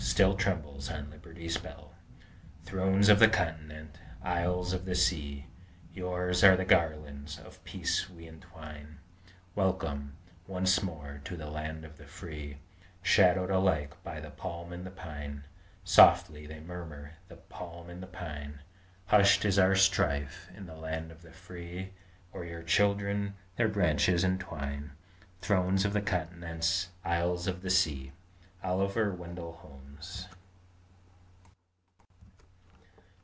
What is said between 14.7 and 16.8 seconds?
and the pine; Softly they